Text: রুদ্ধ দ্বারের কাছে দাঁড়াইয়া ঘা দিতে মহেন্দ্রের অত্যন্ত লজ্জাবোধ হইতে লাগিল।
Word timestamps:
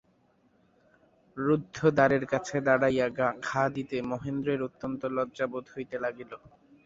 রুদ্ধ 1.37 1.77
দ্বারের 1.97 2.23
কাছে 2.31 2.55
দাঁড়াইয়া 2.67 3.07
ঘা 3.45 3.63
দিতে 3.75 3.97
মহেন্দ্রের 4.11 4.59
অত্যন্ত 4.67 5.01
লজ্জাবোধ 5.15 5.65
হইতে 5.73 5.95
লাগিল। 6.03 6.31